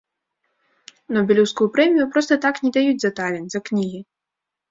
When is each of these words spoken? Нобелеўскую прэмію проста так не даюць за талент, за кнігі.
Нобелеўскую 1.17 1.67
прэмію 1.75 2.07
проста 2.15 2.33
так 2.45 2.55
не 2.63 2.69
даюць 2.77 2.97
за 3.05 3.11
талент, 3.19 3.47
за 3.57 3.65
кнігі. 3.71 4.01